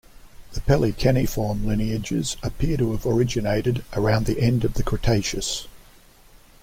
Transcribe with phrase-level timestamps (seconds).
[0.53, 5.67] The Pelecaniform lineages appear to have originated around the end of the Cretaceous.